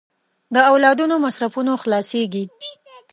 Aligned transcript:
د 0.53 0.55
اولادونو 0.69 1.15
د 1.19 1.21
مصرفونو 1.25 1.71
خلاصېږي. 1.83 2.43